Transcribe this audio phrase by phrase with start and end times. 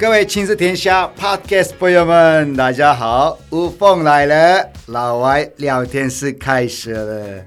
[0.00, 7.44] 各位亲子天下 Podcast 朋友们，大家好，吴凤来了，老外聊天室开始了。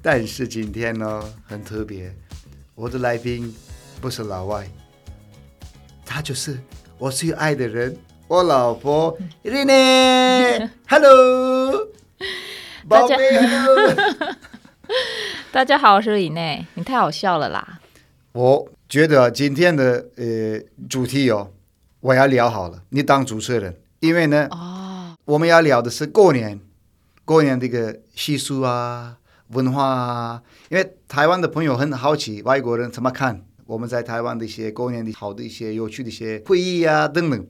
[0.00, 2.14] 但是今天呢，很特别，
[2.76, 3.52] 我的来宾
[4.00, 4.64] 不是老外，
[6.04, 6.56] 他就是
[6.96, 7.96] 我最爱的人，
[8.28, 10.70] 我老婆 Rene。
[10.86, 11.88] Hello，
[12.88, 13.94] 宝贝，Hello。
[15.50, 16.66] 大家好，我是 Rene。
[16.74, 17.80] 你太好笑了啦！
[18.30, 21.50] 我觉得今天的呃主题哦。
[22.06, 24.60] 我要聊好了，你当主持人，因为呢，oh.
[25.24, 26.60] 我们要聊的是过年，
[27.24, 29.16] 过年这个习俗啊、
[29.48, 30.40] 文化啊。
[30.68, 37.46] 因为台湾的朋友很好奇，外国人怎么看我们在台湾的一些过年的好的一些有趣的一些会议啊等等。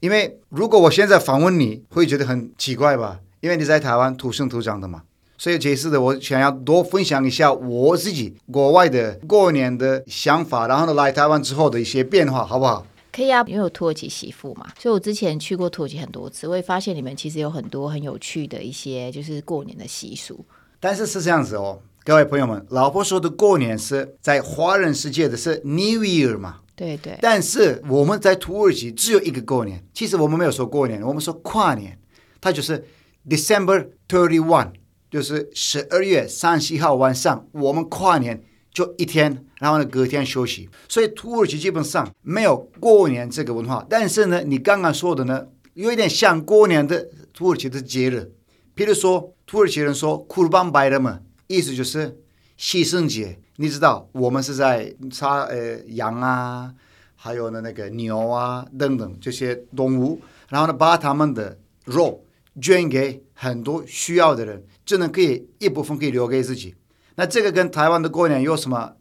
[0.00, 3.20] 因为如果我现在访问你，会觉得很奇怪吧？
[3.38, 5.02] 因为你在台湾土生土长的嘛，
[5.38, 12.84] 所以这次的我想要多分享一下我自己国外的过年的想法，然后呢，来台湾之后的一些变化，好不好？
[13.12, 20.42] 可以啊，因为有土耳其媳妇嘛，所以我之前去过土耳其很多次，我也发现里面其实有很多很有趣的一些就是过年的习俗。
[20.80, 26.60] 但是是这样子哦，各位朋友们，老婆说的过年是在华人世界的是 New Year 嘛？
[26.74, 27.18] 对对。
[27.20, 31.98] 但是我们在土耳其只有一个过年，其实我们没有说过年，我们说跨年，
[32.40, 32.82] 它就是
[33.28, 34.72] December thirty one，
[35.10, 38.42] 就是十二月三十一号晚上，我们跨年。
[38.74, 40.68] 就一天，然后呢，隔天休息。
[40.88, 43.86] 所以土耳其基本上没有过年这个文化。
[43.88, 48.32] 但是呢，你刚刚说的呢，有一点像过年的土耳其的节日。
[48.74, 52.18] 比如说，土耳其人说 Kurban Bayram”，意思就是
[52.58, 53.38] 牺牲节。
[53.56, 56.74] 你知道，我们是在杀呃羊啊，
[57.14, 62.24] 还有呢那个牛啊等等这些动物，然后呢把他们的肉
[62.60, 66.74] 捐给很多需要的人，只能可以一部分可以留给自己。
[67.14, 68.94] 那这个跟台湾的过年有什么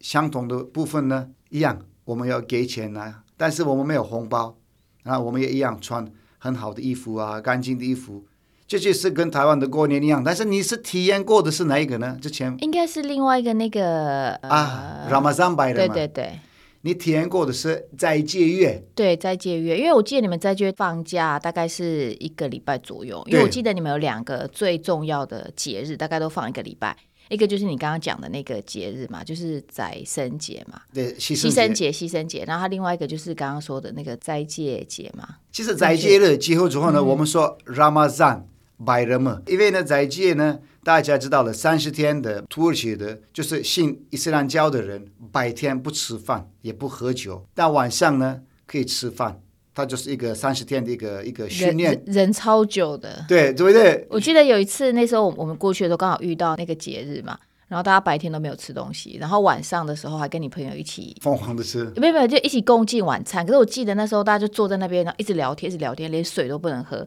[0.00, 1.28] 相同的部分呢？
[1.50, 4.56] 一样，我们要给钱啊，但是我们没有红包，
[5.04, 6.06] 啊，我们也一样穿
[6.38, 8.24] 很好的衣服啊，干净的衣服，
[8.66, 10.22] 这就是跟台湾的过年一样。
[10.22, 12.18] 但是你是体验过的是哪一个呢？
[12.20, 15.94] 之前应该是另外一个那个啊，Ramazan 拜的嘛。
[15.94, 16.40] 对对对，
[16.82, 18.82] 你体验过的是斋戒月。
[18.94, 26.96] 对，斋戒月，因为我记得你们斋戒月放假大概是一个礼拜左右，因为我记得你们有两个最重要的节日，大概都放一个礼拜。
[27.28, 32.42] 一个就是你刚刚讲的那个节日嘛，就是宰生节嘛，对，牺牲节，牺牲节。
[32.46, 35.36] 然后它另外一个就是刚刚说的那个斋戒节嘛。
[35.52, 38.44] 其实斋戒日结后之后呢，嗯、我们说 Ramazan
[38.82, 40.58] Bayramı，因为呢斋戒呢，
[40.88, 49.38] 大家知道了三十天的土耳其的，就是信伊斯兰教的人，白天不吃饭也不喝酒，但晚上呢可以吃饭。
[49.74, 54.06] 它就是一个三十天的一个一个训练，人，人超久的，对对不对？
[54.08, 57.38] 我记得有一次，那时候我们过去的时候刚好遇到那个节日嘛，
[57.68, 63.44] 然后大家白天都没有吃东西，然后晚上的时候还跟你朋友一起疯狂的吃，没有没有，就一起共进晚餐。
[63.44, 67.06] 可是我记得那时候大家就坐在那边，然后一直聊天，一直聊天，连水都不能喝，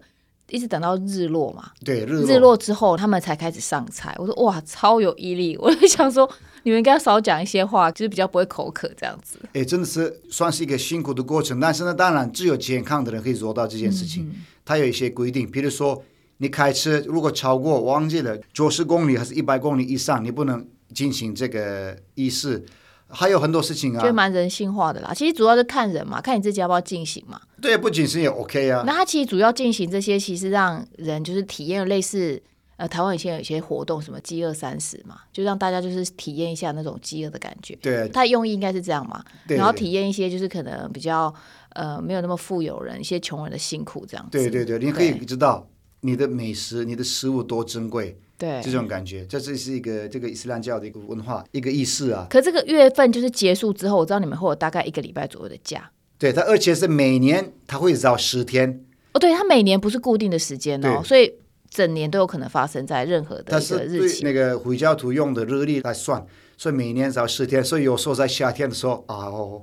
[0.52, 1.72] 一直等到日落嘛。
[1.84, 4.16] 对，日落，日落之后他们才开始上菜。
[4.20, 5.58] 我说哇，超有毅力！
[5.60, 6.32] 我就想说。
[6.64, 9.40] 你们应该少讲一些话，就是比较不会口渴这样子。
[9.54, 14.28] 哎，真的是算是一个辛苦的过程，但是呢，当然只有健康的人可以做到这件事情。
[14.28, 16.04] 嗯、它有一些规定，比如说
[16.38, 20.64] 你开车如果超过忘记了九十公里还是一百公里以上，你不能
[20.94, 22.64] 进行这个仪式。
[23.12, 25.14] 还有很多事情啊，就蛮人性化的啦。
[25.14, 27.40] 其实主要是看人嘛，看你自己要不要进行嘛。
[27.62, 28.84] 对，不进行也 OK 啊。
[28.86, 32.42] 那它其实主要进行这些，其实让人就是体验类似。
[32.78, 37.76] 呃，台湾以前有一些活动，什么饥饿三十嘛，就让大家就是体验一下那种饥饿的感觉。
[37.76, 39.24] 对，它用意应该是这样嘛。
[39.48, 41.32] 对，然后体验一些就是可能比较
[41.74, 44.32] 呃没有那么富有人，一些穷人的辛苦这样子。
[44.32, 45.64] 对对对，你可以知道
[46.02, 48.18] 你的美食、你的食物多珍贵。
[48.38, 52.26] 对，这种感觉，这这是一个这个伊斯兰教的一个文化，一个仪式啊。
[52.28, 55.92] 可这个月份就是结束之后，我知道你们会有大概一个礼拜左右的假。
[56.18, 58.84] 对，它而且是每年它会绕十天。
[59.14, 61.32] 哦，对，它每年不是固定的时间哦，所以
[61.70, 64.24] 整年都有可能发生在任何的一个日期。
[64.24, 66.26] 那个回教徒用的日历来算，
[66.58, 69.62] 所以每年只要十天，所以有时候在夏天的时候啊，哦，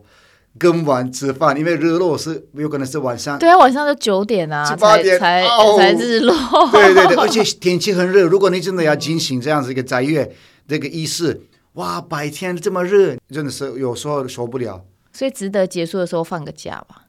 [0.56, 3.38] 更晚吃饭，因为日落是有可能是晚上。
[3.38, 5.44] 对啊，晚上就九点啊，七八点才
[5.76, 6.34] 才日落。
[6.72, 10.34] 对对对，而且天气很热，如果你真的要进行这样子一个斋月
[10.66, 11.42] 这个仪式，
[11.74, 14.84] 哇，白天这么热，真的是有时候受不了。
[15.12, 17.04] 所以值得结束的时候放个假吧。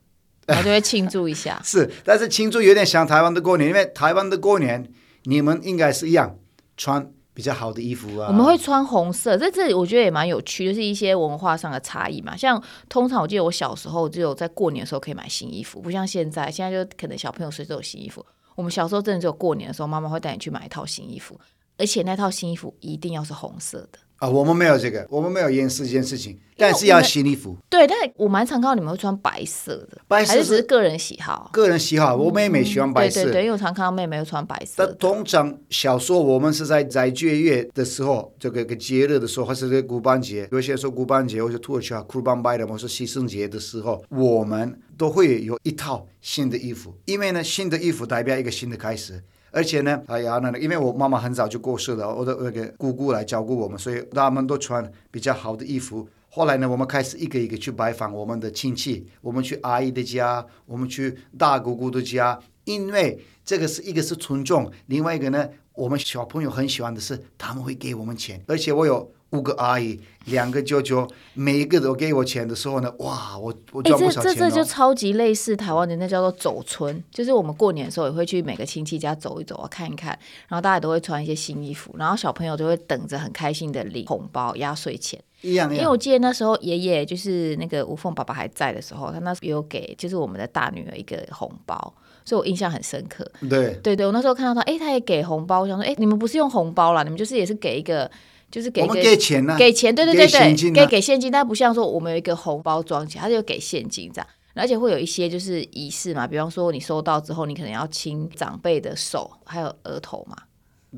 [0.50, 4.84] 我就会庆祝一下，是，但是庆祝有点像台湾的过年，因为台湾的过年
[5.26, 6.38] 你们应该是一样
[6.76, 7.08] 穿
[7.40, 8.28] 比较好的衣服啊。
[8.28, 12.36] 我们会穿红色，在这里我觉得也蛮有趣，就是一些文化上的差异嘛。
[12.36, 18.26] 像通常我记得我小时候只有在过年的时候可以买新衣服，不像现在，现在就可能小朋友随时有新衣服。
[18.56, 21.40] 我们小时候真的只有过年的时候，妈妈会带你去买一套新衣服，
[21.78, 24.00] 而且那套新衣服一定要是红色的。
[24.20, 27.56] 啊，我们没有这个，我们没有严视这件事情，但是要新衣服。
[27.70, 31.50] 对，但是我蛮常看到你们会穿白色的，白色是，还是只是个人喜好？
[31.54, 33.22] 个人喜好，我妹妹喜欢白色。
[33.22, 34.86] 嗯、对对对，因为我常看到妹妹会穿白色。
[34.86, 49.24] 但通常小时候我们是在斋戒月的时候，这个个节日的时候，或是这个古班节，有些说古班节，或者土耳其啊库班拜的，或是牺牲节的时候，我们都会有一套新的衣服，因为呢，新的衣服代表一个新的开始。
[49.52, 56.08] 而且呢，哎呀，那因为我妈妈很早就过世了，我的那个姑姑来照顾我们，所以他们都穿比较好的衣服。
[56.30, 69.12] 后来呢，我们开始一个一个去拜访我们的亲戚，我们去阿姨的家，我们去大姑姑的家，因为这个是一个是尊重，另外一个呢，我们小朋友很喜欢的是他们会给我们钱，而且我有。
[69.32, 74.34] 五个阿姨，两个舅舅，每一个都给我钱的时候呢，哇，我我赚不少钱哦。
[74.34, 80.18] 这这这就超级类似台湾的那叫做走春，就是我们过年的时候也会去每个亲戚家走一走啊，看一看，
[80.48, 85.22] 然后大家都会穿一些新衣服，然后小朋友就会等着很开心的领红包、压岁钱。
[85.42, 91.94] 一样，因为我记得那时候爷爷就是那个吴凤爸爸还在的时候，他那时候有给就是我们的大女儿一个红包，
[92.26, 93.24] 所以我印象很深刻。
[93.48, 98.10] 对对对，我那时候看到他，哎，他也给红包，我想说，哎，你们不是用红包啦，你们就是也是给一个。
[98.52, 110.36] 就是给给给钱呢、啊，给钱，对对对对，给、啊、给现金，但不像说我们有一个红包装起来，他就给现金这样，而且会有一些就是仪式嘛，比方说你收到之后，你可能要亲长辈的手，还有额头嘛。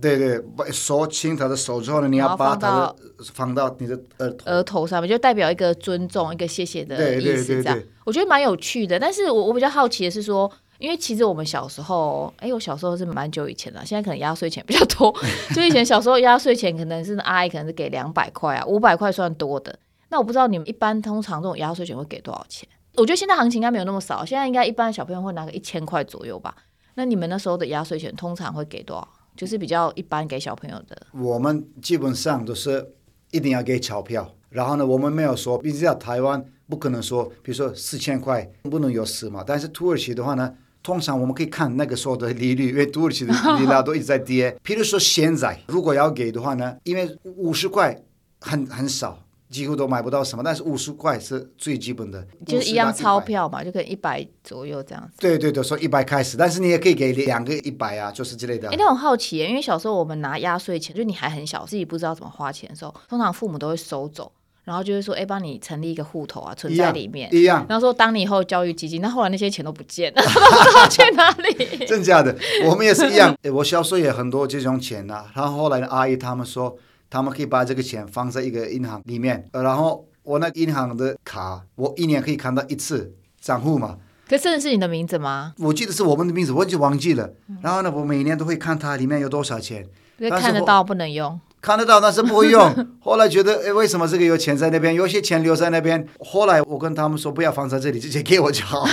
[0.02, 2.96] 对对，手亲他的手之后呢，你要把他的
[3.34, 7.64] 放到你的额头额头上面，就代表一个尊重，一个谢谢的意思，这样。
[7.64, 10.52] 对对对对，我觉得蛮有趣的，但是我我比较好奇的是说。
[10.82, 15.16] 因为其实我们小时候，哎，我小时候是蛮久以前了，现在可能压岁钱比较多。
[15.56, 19.78] 就以前小时候压岁钱可能是阿姨可能是给两百块啊，五百块算多的。
[20.10, 22.68] 那我不知道你们一般通常这种压岁钱会给多少钱？
[22.96, 26.54] 我觉得现在行情应该没有那么少，现在应该一般小朋友会拿个一千块左右吧。
[26.96, 29.08] 那你们那时候的压岁钱通常会给多少？
[29.38, 31.08] 就是比较一般给小朋友的。
[31.14, 32.94] 我们基本上都是
[33.30, 39.44] 一定要给钞票，然后呢，我们没有说，毕竟在台湾不可能说，比如说四千块不能有四嘛。
[39.46, 40.54] 但是土耳其的话呢？
[40.84, 44.56] 通常我们可以看那个时候的利率，因为土耳其的利率都一直在跌。
[44.64, 48.02] 比如说现在如果要给的话呢，因为五十块
[48.40, 49.20] 很很少，
[49.50, 50.44] 几乎都买不到什么。
[50.44, 55.20] 但是五十块是最基本的，就是一样钞票嘛，就可以一百左右这样子。
[55.20, 58.70] 对对对，说一百开始，但是你也可以给两个一百啊，就是之类的。
[58.70, 64.32] 哎，那我好奇耶，因为小时候我们拿压岁钱，就你还很小，自己不知道怎么花钱的时候，通常父母都会收走。
[64.64, 67.28] 然后就会说，哎，帮你成立一个户头啊，存在里面。
[67.34, 67.66] 一样。
[67.68, 71.86] 然后说，当你以后教育基金，那后来那些钱都不见了，不知道去哪里？
[71.88, 72.36] 真假的？
[72.66, 73.36] 我们也是一样。
[73.54, 75.32] 我小时候也很多这种钱呐、啊。
[75.34, 76.78] 然后后来的阿姨他们说，
[77.10, 79.50] 他们可以把这个钱放在一个银行里面。
[79.52, 83.98] 然后我那银行的卡，我一年可以看到一次账户嘛。
[84.30, 85.54] 可是真的是你的名字吗？
[85.58, 87.32] 我记得是我们的名字，我就忘记了。
[87.62, 89.86] 然后呢，我每年都会看它里面有多少钱。
[90.20, 91.38] 因为看得到不能用。
[91.62, 92.74] 看得到，但是不会用。
[93.00, 96.08] 后来觉得，哎，为什么这个有钱在那边，有些钱留在那边？
[96.20, 98.84] 后来我跟他们说，不要放在这里，直接给我就好。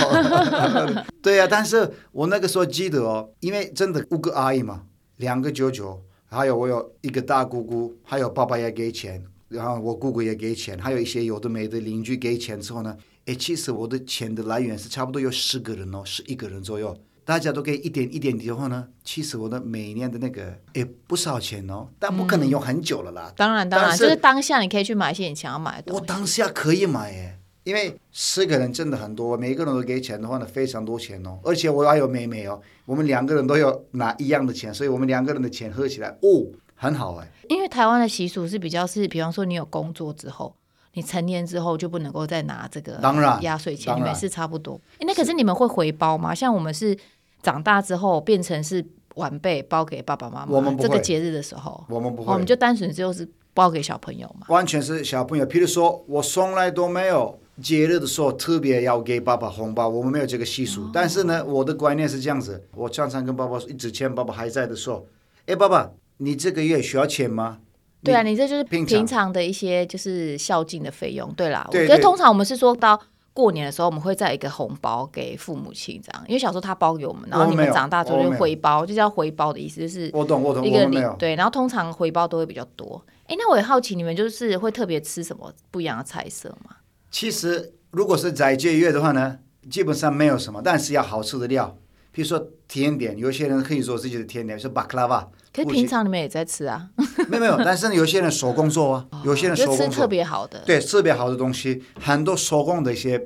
[1.21, 4.83] 对呀、啊，但是我那个时候记得哦，因为真的五个阿姨嘛，
[5.17, 5.99] 两个舅舅，
[6.29, 12.95] 还有我有一个大姑姑，还有爸爸也给钱，然后我姑姑也给钱，还有一些有的没的邻居给钱之后呢，
[13.25, 16.95] 哎，其实我的钱的来源是差不多有十个人哦，十一个人左右。
[17.29, 23.27] 大家都可以一点一点的话呢，其实我的每年的那个也不少钱哦，但不可能用很久了啦。
[23.27, 25.93] 嗯、当然当然，就是当下你可以去买一些你想要买的。
[25.93, 31.37] 我当下可以买耶，因为十个人真的很多，每个人都给钱的话呢，非常多钱哦。
[31.43, 37.31] 而且我还有妹妹哦，我们两个人都有拿一样的钱，所以我们两个人的钱合起来哦，很好哎。
[37.47, 40.55] 因为台湾的习俗是比较是，比方说你有工作之后，
[40.93, 44.81] 你成年之后就不能够再拿这个当然压岁钱，你们是差不多。
[45.01, 46.33] 那可是你们会回包吗？
[46.33, 46.97] 像我们是。
[47.41, 54.45] 长大之后变成是晚辈包给爸爸妈妈，我们这个节日的时候，我们不会，我们就单纯就是包给小朋友嘛。
[54.49, 60.83] 完全是小朋友，譬如说我从来都没有节日的时候特别要给爸爸红包，我们没有这个习俗。
[60.83, 65.05] 哦、但是呢，我的观念是这样子，我常常跟爸爸说，之前爸爸还在的时候，
[65.45, 67.59] 哎，爸爸，你这个月需要钱吗？
[68.03, 71.33] 对啊，你这就是平常的一些就是孝敬的费用。
[71.33, 72.99] 对啦，对觉得通常我们是说到。
[73.39, 83.01] 过年的时候，我们会在一个红包给父母亲，这样，因为小时候他包给我们，然后你们长大之后就回包，就叫回包的意思，就是我懂我懂，一个礼对，然后通常回包都会比较多。
[83.27, 86.75] 哎，那我也好奇，你们就是会特别吃什么不一样的菜色吗？
[87.09, 91.77] 其实如果是在这月的话呢，基本上没有什么，但是要好吃的料，
[92.11, 95.29] 比如说甜点，有些人可以做自己的甜点，是巴克拉瓦。
[95.53, 96.89] 可是平常你们也在吃啊？
[97.27, 103.19] 没有没有， 但是有些人手工做啊，有些人手工做特别好的，对，特别好的东西，很多手工的一些。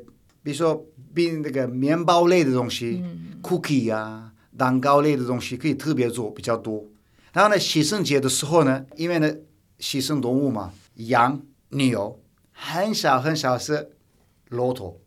[0.46, 6.84] 比如说，比那个面包类的东西、嗯、，cookie 啊，蛋糕类的东西可以特别做比较多。
[7.32, 9.34] 然后呢，喜圣节的时候呢，因为呢，
[9.80, 12.20] 牺牲动物嘛，羊、牛，
[12.52, 13.92] 很少很少是
[14.50, 15.00] 骆驼，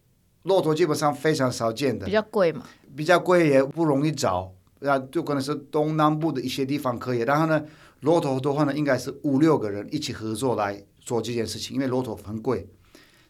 [0.44, 2.06] 骆驼基本上非常少见的。
[2.06, 2.62] 比较贵嘛？
[2.96, 7.18] 比较贵也不容易找，啊，就可能是东南部的一些地方可以。
[7.21, 7.62] 然后呢，
[8.00, 12.68] 骆驼的话呢，应该是五六个人一起合作来做这件事情，因为骆驼很贵。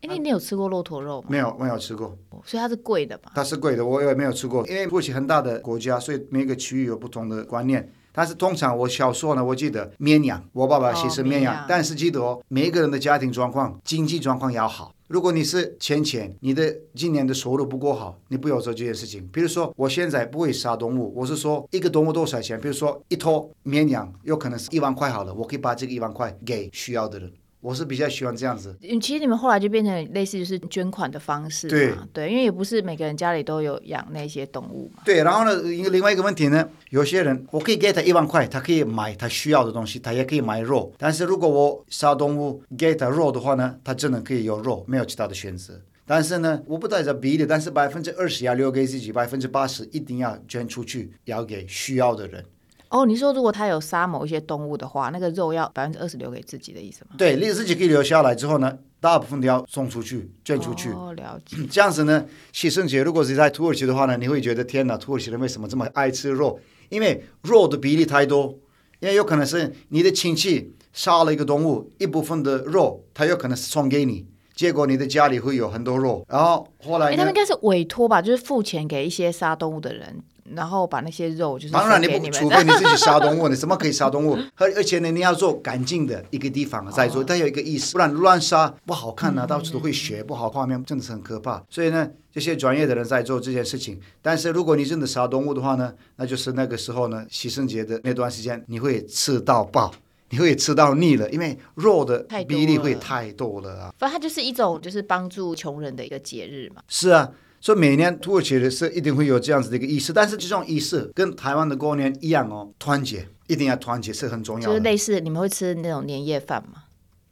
[0.02, 1.28] 哎，你有吃过骆驼肉吗？
[1.30, 2.16] 没有，没有吃过。
[2.44, 3.32] 所以它是贵的吧？
[3.34, 4.66] 它是贵的，我也没有吃过。
[4.68, 7.90] 因为土耳其很大的国家，所以每个区域有不同的观念。
[8.12, 11.64] 但是通常我小时候呢，我记得绵羊，我爸爸牺牲绵羊。
[11.68, 14.92] 但是记得哦，每一个人的家庭状况、经济状况要好。
[15.08, 19.24] 如果你是钱钱，你的今年的收入不够好，你不要做这件事情。
[19.28, 22.60] 比如说，我现在不会杀动物，我是说一个动物多少钱？
[22.60, 27.32] 比如说一头绵羊，有可能是一万块好了，我可以把这个一万块给需要的人。
[27.60, 28.76] 我是比较喜欢这样子。
[29.00, 31.70] 其实你们后来就变成类似就是捐款的方式嘛。
[31.70, 35.02] 对对，因为也不是每个人家里都有养那些动物嘛。
[35.04, 40.92] 对，然后呢，一个另外一个问题呢，有些人我可以给他一万块，他可以买他需要的东西，他也可以买肉。
[40.96, 45.80] 但是如果我杀动物给他肉的话呢，他只能可以有肉，没有其他的选择。
[46.08, 52.44] 但是呢，我不带着比例，但是百分之二十要留给自己，百分之八十一定要捐出去，要给需要的人。
[52.88, 57.16] 哦，你说如果他有杀某一些动物的话，那个肉要百分之二十留给自己的意思吗？
[57.18, 60.90] 对，你自己可以留下来之后呢，大部分都要送出去，捐出去。
[60.90, 61.56] 哦，了解。
[61.70, 66.60] 这样子呢，牺牲节如果是在土耳其的话呢，你会觉得天哪，土耳其人为什么这么爱吃肉？
[66.88, 68.56] 因为肉的比例太多，
[69.00, 74.24] 因为有可能是你的亲戚杀了一个动物，一部分的肉他有可能是送给你，
[74.54, 76.24] 结果你的家里会有很多肉。
[76.28, 80.22] 然后后来，他们应该是委托吧，就是付钱给一些杀动物的人。
[80.54, 84.38] 然后把那些肉就是当然你不，除非你自己杀动物， 你怎么可以杀动物？
[84.56, 91.62] 而而且呢，你要做干净的一个地方再做，它有一个意思，不然乱杀不好看啊，到处都会血，不好画面真的是很可怕。
[91.68, 94.00] 所以呢，这些专业的人在做这件事情。
[94.22, 99.92] 但是如果你真的杀动物的话呢，那就是那个时候呢，牺牲节的那段时间，你会吃到爆，
[100.30, 103.94] 你会吃到腻了，因为肉的比例会太多了啊。
[103.98, 106.82] 反正它就是一种就是帮助穷人的一个节日嘛。
[106.88, 107.30] 是啊。
[107.60, 114.66] 所以每年土耳其的是一定会有这样子的一个仪式，但是这种仪式跟台湾的过年一样哦，团结一定要团结是很重要的。
[114.66, 116.84] 就是类似你们会吃那种年夜饭吗？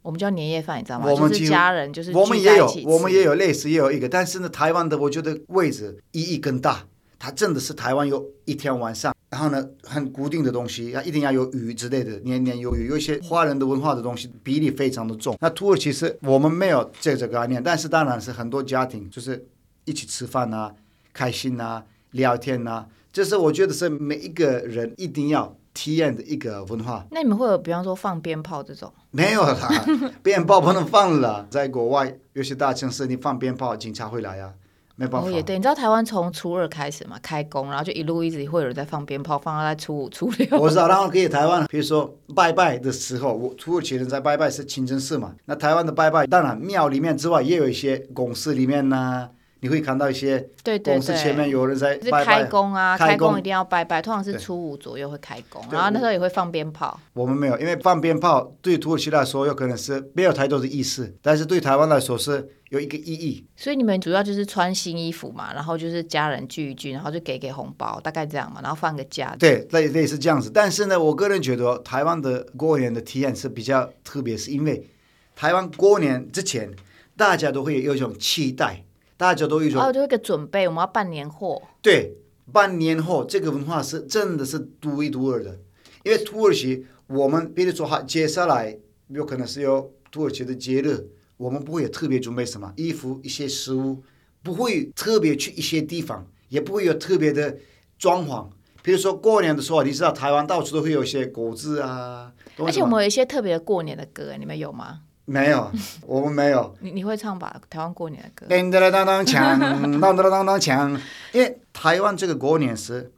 [0.02, 1.06] 我们叫年夜饭，你知道吗？
[1.10, 6.84] 我们就是家人就是我们也有，我们也有类似也有一个，但是呢，台湾的我觉得位置意义更大，
[7.18, 12.86] 它真的是台湾有一天晚上，然后呢很固定的东西，它一定要有鱼之类的，年年有余。
[12.88, 15.34] 有一些华人的文化的东西比例非常的重。
[15.40, 19.42] 那土耳其是我们没有这个概念，但是当然是很多家庭就是
[19.84, 20.74] 一起吃饭啊。
[21.12, 27.06] 开心呐、啊，聊天呐、啊，这是我觉得是每一个人一定要体验的一个文化。
[27.12, 28.92] 那你们会有，比方说放鞭炮这种？
[29.12, 29.84] 没有啦，
[30.24, 31.46] 鞭炮不能放了。
[31.48, 34.54] 在国外有些大城市，你放鞭炮，警察会来呀、啊，
[34.96, 35.28] 没办法。
[35.42, 40.48] 对，你知道台湾从初二开始嘛，开工，然后就一路一直会有人在放鞭炮，放到在初五、初六。
[40.58, 49.30] 我知道，然后可以台湾，比如说拜拜的时候，我土耳其人在拜拜是清真寺嘛，那台湾的拜拜，当然庙里面之外，也有一些公司里面呢。
[49.64, 50.46] 你会看到一些
[50.84, 57.00] 公司前面有人在开工啊，开工一定要拜拜，通常是初五左右会开工，然后那时候也会放鞭炮。
[57.14, 63.46] 我们没有，因为放鞭炮对土耳其来说有可能是没有太多的意思，但是对台湾来说是有一个意义。
[63.56, 69.34] 所以你们主要就是穿新衣服嘛，然后就是家人聚一聚，然后就给给红包，大概这样嘛，然后放个假。
[69.38, 70.50] 对，类类似这样子。
[70.52, 74.86] 但是呢，我个人觉得台湾的过年的体验是比较特别，是因为
[75.34, 76.70] 台湾过年之前
[77.16, 78.84] 大家都会有一种期待。
[79.16, 81.62] 大家都有一种，哦，就一个准备，我们要办年货。
[81.80, 82.16] 对，
[82.52, 85.58] 办年货这个文化是真的是独一无二的。
[86.02, 88.78] 因为土耳其，我们比如说哈，接下来
[89.08, 94.02] 有可能是有土耳其的节日，我们不会有特别准备什么衣服、一些食物，
[94.42, 97.56] 不会特别去一些地方，也不会有特别的
[97.98, 98.48] 装潢。
[98.82, 102.32] 比如说过年的时候，你知道台湾到处都会有一些果子啊。
[102.58, 105.00] 而且我们有一些特别的过年的歌，你们有吗？
[105.26, 105.70] 没有，
[106.06, 106.76] 我们没有。
[106.80, 107.60] 你你会唱吧？
[107.70, 108.46] 台湾过年的歌。
[108.46, 109.58] 叮当当当锵，
[110.00, 111.00] 当当当当锵。
[111.32, 113.12] 因为台湾这个过年是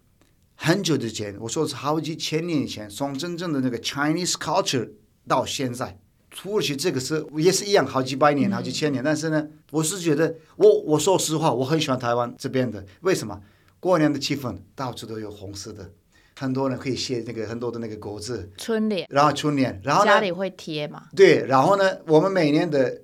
[0.55, 4.91] 很久之前，我说是好几千年以前，从真正的那个 Chinese culture
[5.27, 5.99] 到现在，
[6.31, 9.03] 土耳其这个是也是一样，好几百年、好几千年。
[9.03, 12.85] 嗯、但是呢，我是觉得，我我说实话，我很喜欢台湾这边的。
[13.01, 13.41] 为什么？
[13.79, 15.91] 过年的气氛到处都有红色的。
[16.39, 21.05] 很多人可以写那个很多的那个国字，春联，然后春联，然后家里会贴嘛？
[21.17, 23.01] 对，然后呢，我们每年的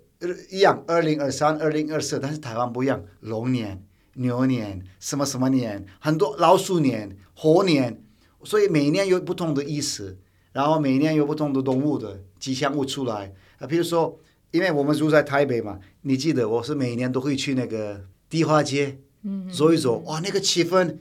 [0.50, 3.82] 一样，二零二三、二零二四，但是台湾不一样，龙年、
[4.14, 8.02] 牛年、什么什么年，很多老鼠年、猴年，
[8.44, 10.18] 所以每年有不同的意思，
[10.52, 13.66] 然后每年有不同的动物的吉祥物出来啊。
[13.66, 14.20] 比如说，
[14.50, 20.98] 因为我们住在台北嘛，你记得我是每年都会去那个迪化街，嗯，走一走，哇，那个气氛，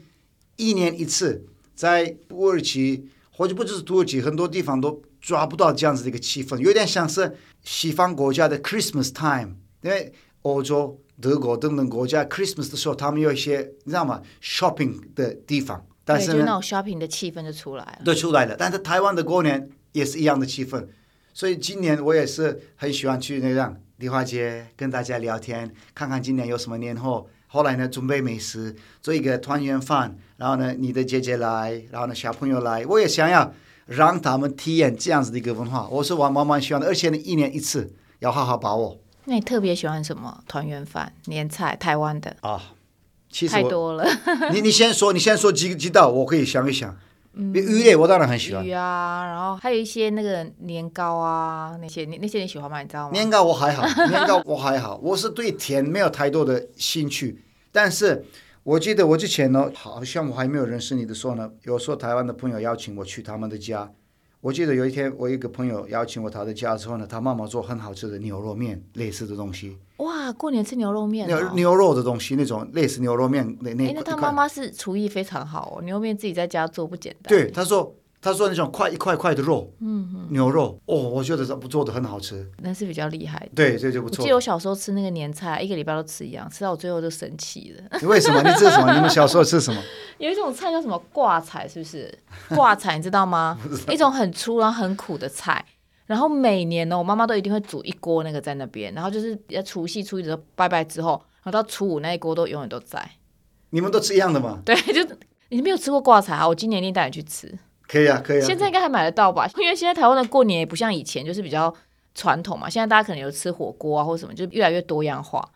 [0.56, 1.46] 一年一次。
[1.74, 9.56] 在土耳其，或者不只是土耳其，很多地方都抓不到这样子的一个气氛，有点像是西方国家的 Christmas time。
[9.82, 10.12] 因为
[10.42, 18.54] 欧洲、德国等等国家 Christmas 的时候，他们有一些你知道吗？shopping 的地方，但是呢，就那种 shopping 的气氛就出来了，对，出来了。
[18.56, 20.86] 但是台湾的过年也是一样的气氛，
[21.34, 27.26] 所以今年我也是很喜欢去那样梨花街跟大家聊天，看看今年有什么年货。
[27.52, 30.16] 后来呢，准备美食，做一个团圆饭。
[30.38, 33.52] 然后呢，你的姐姐来，然后呢，小朋友来，我也想要
[33.84, 35.86] 让他们体验这样子的一个文化。
[35.90, 38.98] 我是我妈妈喜欢的，而且呢，一年一次要好好把握。
[39.26, 40.42] 那你特别喜欢什么？
[40.48, 42.72] 团圆饭、年菜，台湾的啊，
[43.28, 44.04] 其实太多了。
[44.50, 46.96] 你你先说，你先说几个几道，我可以想一想。
[47.34, 48.64] 嗯，鱼类我当然很喜欢。
[48.64, 52.80] 鱼啊，然后还有一些那个年糕啊，那些那些你喜欢吗？
[52.82, 53.10] 你知道吗？
[53.12, 57.42] 年糕我还好， 年糕我还好，我是对甜没有太多的兴趣。
[57.70, 58.24] 但是
[58.62, 63.90] 我记得我之前呢，好像我还没有认识你的时候呢，有时候台湾的朋友邀请我去他们的家。
[64.42, 69.78] 我记得有一天，我一个朋友邀请我他的家之后呢，他妈妈做很好吃的牛肉面，类似的东西。
[69.98, 71.28] 哇，过年吃牛肉面，哦？
[71.28, 73.92] 牛牛肉的东西，那种类似牛肉面那那。
[73.92, 77.28] 那他妈妈是厨艺非常好哦，牛肉面自己在家做不简单。
[77.28, 77.94] 对，他说。
[78.22, 83.50] 他说那种块一块块的肉，嗯哼，牛肉哦，我觉得这不做的很好吃，那是比较厉害的。
[83.56, 84.22] 对，这就不错。
[84.22, 87.98] 我记得我小时候吃那个年菜，一个礼拜都吃一样，吃到我最后就生气了。
[88.00, 88.40] 你为什么？
[88.40, 88.94] 你吃什么？
[88.94, 89.82] 你们小时候吃什么？
[90.18, 92.16] 有一种菜叫什么挂菜，是不是？
[92.50, 93.58] 挂菜你知道吗？
[93.90, 95.64] 一种很粗然后很苦的菜，
[96.06, 103.04] 然后每年呢，我妈妈都一定会煮一锅那个在那边，然后就是要除夕初一的时候拜拜之后，然后到初五那一锅都永远都在。
[103.70, 104.62] 你们都吃一样的吗？
[104.64, 105.04] 对，就
[105.48, 106.46] 你没有吃过挂菜啊？
[106.46, 107.58] 我今年一定带你去吃。
[107.92, 108.46] 可以啊，可以啊。
[108.46, 109.46] 现在应该还买得到吧？
[109.60, 111.72] 因为现在台湾的过年也不像以前，就是比较
[112.14, 112.70] 传统嘛。
[112.70, 115.46] 现在大家可能有吃火锅啊，或什么，就越来越多样化。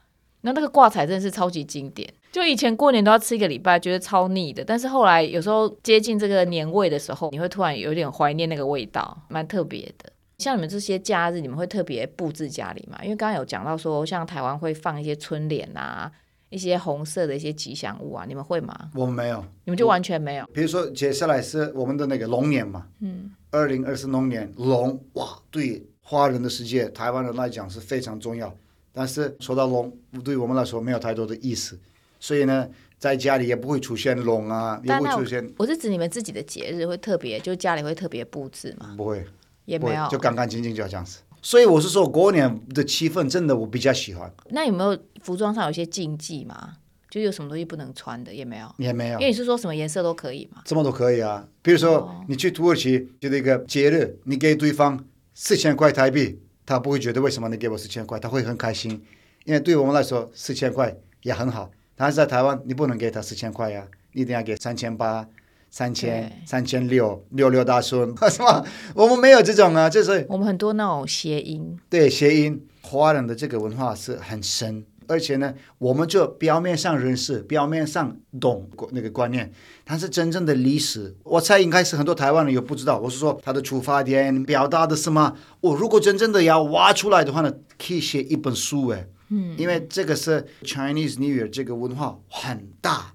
[0.42, 2.06] 那那个挂彩真的是超级经典。
[2.30, 4.62] 就以前过年都要吃一个礼拜，觉得超腻的。
[4.62, 10.12] 但是后来有时候接近这个年味的时候，你会突然有点怀念那个味道，蛮特别的。
[10.36, 12.98] 像你们这些假日，你们会特别布置家里吗？
[13.02, 16.12] 因为刚刚有讲到说，像台湾会放一些春联啊。
[16.56, 18.74] 一些红色的一些吉祥物啊，你们会吗？
[18.94, 20.46] 我们没有，你们就完全没有。
[20.54, 28.50] 比如说，接下来是我们的那个龙年嘛，嗯，二零二四龙年龙哇，对华人的世界、台湾人来讲是非常重要。
[28.90, 31.78] 但是说到龙，对我们来说没有太多的意思，
[32.18, 32.66] 所以呢，
[32.98, 35.46] 在家里也不会出现龙啊，也不会出现。
[35.58, 38.94] 我是指你们自己的节日会特别，就家里会特别布置吗？
[38.96, 39.22] 不会，
[39.66, 41.20] 也没有，就干干净净就要这样子。
[41.42, 44.32] 所以我是说，过年的气氛真的我比较喜欢。
[44.50, 46.74] 那有没有服装上有些禁忌吗？
[47.08, 48.34] 就有什么东西不能穿的？
[48.34, 49.14] 也没有，也没有。
[49.14, 50.62] 因为你是说什么颜色都可以嘛？
[50.66, 51.46] 什么都可以啊。
[51.62, 59.02] 比如说你去土耳其，就那个节日，你给对方四千块台币，他不会觉得为什么你给我四千块，他会很开心。
[59.44, 61.70] 因为对我们来说，四千块也很好。
[61.94, 65.26] 但是在台湾，你不能给他四千块呀，你一定要给三千八。
[65.70, 68.64] 三千三千六六六大顺 什么？
[68.94, 71.78] 我们没有这种啊，就是我们很多那种谐音。
[71.90, 79.52] 对，谐音，华人的这个文化是很深，而且呢，我们就表面上认识，表面上懂那个观念，
[79.84, 82.98] 但是真正的历史，我猜应该是很多台湾人也不知道。
[82.98, 85.34] 我是说，他的出发点表达的什么？
[85.60, 93.12] 我如果真正的要挖出来的话呢，可以写一本书哎，嗯，因为这个是 Chinese New Year 这个文化很大。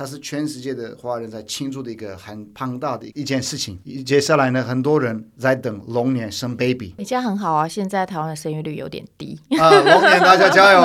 [0.00, 3.78] 它是全世界的华人在庆祝的一个很庞大的一件事情。
[4.02, 6.94] 接下来呢，很多人在等龙年生 baby。
[6.96, 9.68] 你家很好啊，现在台湾的生育率有点低啊。
[9.68, 10.80] 龙年大家加油！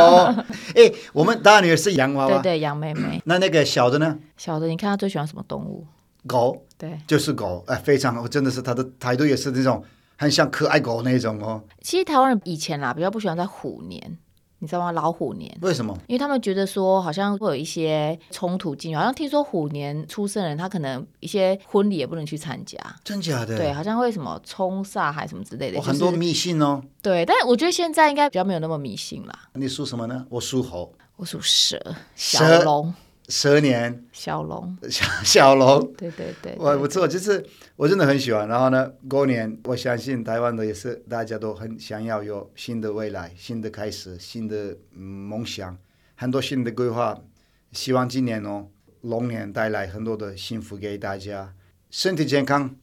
[0.76, 3.22] 哎，我们大女儿是洋娃娃，对对，洋妹妹。
[3.24, 4.20] 那那个小的呢？
[4.36, 5.88] 小的，你看她最喜欢什么动物？
[6.28, 6.66] 狗。
[6.78, 7.64] 对，就是狗。
[7.68, 9.82] 哎，非常好，真的是她的态度也是那种
[10.18, 11.64] 很像可爱狗那种哦。
[11.82, 14.18] 其实台湾人以前啦比较不喜欢在虎年。
[14.60, 14.92] 你知道吗？
[14.92, 15.98] 老虎年为什么？
[16.08, 23.58] 因为他们觉得说好像会有一些冲突进去，好像听说虎年出生人他可能一些婚礼也不能去参加，真假的？
[23.58, 26.82] 对，好像会什么冲煞还什么之类的，我很多迷信哦。
[27.02, 29.40] 对，但我觉得现在应该比较没有那么迷信啦。
[29.54, 30.26] 你属什么呢？
[30.30, 30.92] 我属猴。
[31.18, 31.80] 我属蛇，
[32.16, 32.94] 小龙。
[33.28, 37.44] 蛇年，小龙，小 小龙，对对对，我不错，就是
[37.76, 38.48] 我真的很喜欢。
[38.48, 45.76] 然后呢，过年，我相信台湾的也是大家都很想要有新的未来、新的开始、新的、嗯、梦想，
[46.14, 47.20] 很多新的规划。
[47.72, 48.68] 希望今年哦，
[49.02, 51.52] 龙年带来很多的幸福给大家，
[51.90, 52.76] 身体健康，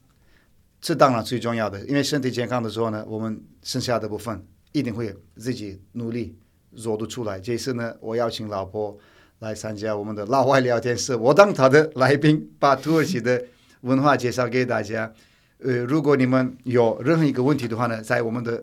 [0.80, 1.80] 这当然最重要的。
[1.86, 6.36] 因为身体健康的时候呢，我们剩下的部分一定会自己努力
[6.74, 7.38] 做得出来。
[7.38, 8.98] 这次呢，我邀请老婆。
[9.42, 13.42] 来参加我们的老外聊天室，我当他的来宾，把土耳其的
[13.80, 15.12] 文化介绍给大家。
[15.58, 18.62] 呃，如果你们有任何一个问题的话呢，在我们的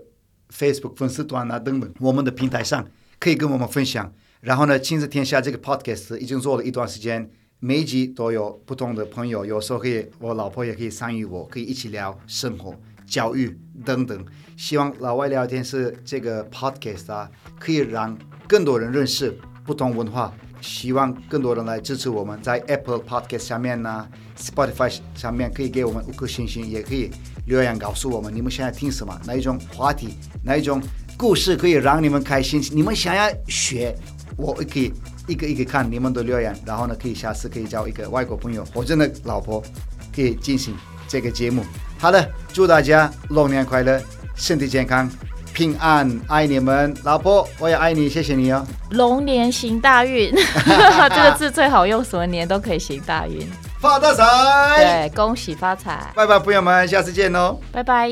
[0.49, 2.87] Facebook 粉丝团啊等等我们的平台上，
[3.19, 4.13] 可以跟我们分享。
[4.39, 12.73] 然后呢，亲自天下这个 Podcast 已经做了一段时间，每一集都有不同的朋友，有时候可以我老婆也可以参与，我可以一起聊生活、
[13.05, 14.25] 教育等等。
[14.55, 20.33] 希望老外聊天室这个 Podcast 啊，可以让更多人认识不同文化。
[20.61, 27.09] 希望更多人来支持我们，在 Apple Podcast 下面呢，Spotify 上面可以给我们五颗星星，也可以
[27.45, 30.81] 留言告诉我们你们现在听什么，哪一种话题，哪一种
[31.17, 33.95] 故事可以让你们开心，你们想要学，
[34.37, 34.93] 我可以
[35.27, 39.63] 一个一个看你们的留言，然后呢，可以下次可以交一个外国朋友或者呢老婆，
[40.13, 40.75] 可以进行
[41.07, 41.63] 这个节目。
[41.97, 44.01] 好的，祝大家龙年快乐，
[44.35, 45.09] 身体健康。
[45.59, 48.65] 平安，爱你们，老婆，我也爱你，谢谢你哦。
[48.91, 50.31] 龙年行大运，
[51.13, 53.45] 这个字最好用，什么年都可以行大运，
[53.81, 54.23] 发大财。
[54.77, 55.99] 对，恭喜发财。
[56.15, 57.57] 拜拜，朋友们，下次见哦。
[57.73, 58.09] 拜拜。